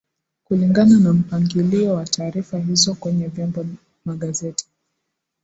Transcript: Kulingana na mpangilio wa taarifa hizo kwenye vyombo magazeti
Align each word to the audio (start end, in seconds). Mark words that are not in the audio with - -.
Kulingana 0.43 0.99
na 0.99 1.13
mpangilio 1.13 1.93
wa 1.93 2.05
taarifa 2.05 2.57
hizo 2.59 2.93
kwenye 2.95 3.27
vyombo 3.27 3.65
magazeti 4.05 4.67